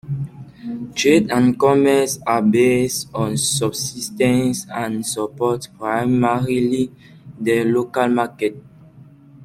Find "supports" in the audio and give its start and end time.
5.05-5.67